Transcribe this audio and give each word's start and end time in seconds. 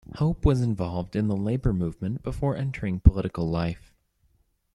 Hope 0.15 0.43
was 0.45 0.63
involved 0.63 1.15
in 1.15 1.27
the 1.27 1.37
labour 1.37 1.73
movement 1.73 2.23
before 2.23 2.57
entering 2.57 2.99
political 3.01 3.47
life. 3.47 3.93